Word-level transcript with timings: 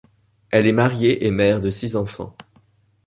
Elle 0.49 0.65
est 0.65 0.71
mariée 0.71 1.27
et 1.27 1.29
mère 1.29 1.61
de 1.61 1.69
six 1.69 1.95
enfants. 1.95 2.35